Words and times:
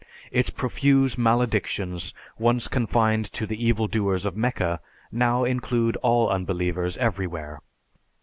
Its 0.31 0.49
profuse 0.49 1.15
maledictions, 1.15 2.11
once 2.39 2.67
confined 2.67 3.31
to 3.31 3.45
the 3.45 3.63
evildoers 3.63 4.25
of 4.25 4.35
Mecca, 4.35 4.79
now 5.11 5.43
include 5.43 5.95
all 5.97 6.27
unbelievers 6.27 6.97
everywhere. 6.97 7.61